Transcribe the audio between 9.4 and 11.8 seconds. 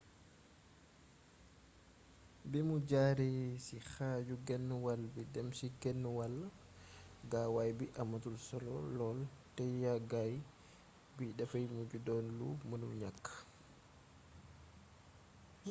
te yaggaay bi dafay